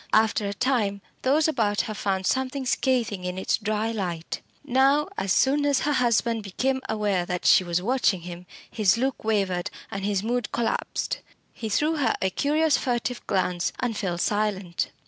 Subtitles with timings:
[0.13, 4.41] After a time those about her found something scathing in its dry light.
[4.63, 9.23] Now, as soon as her husband became aware that she was watching him, his look
[9.23, 11.19] wavered, and his mood collapsed.
[11.53, 14.89] He threw her a curious furtive glance, and fell silent.